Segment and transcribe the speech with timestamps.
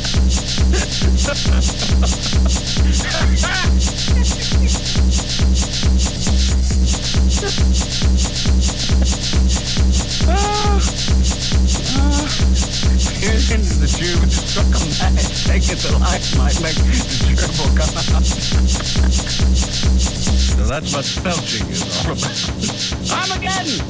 [21.23, 23.31] belching is all about.
[23.31, 23.81] Armageddon!